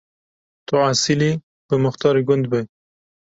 [0.67, 1.31] Tu esîlî,
[1.67, 2.61] bi muxtarê gund be.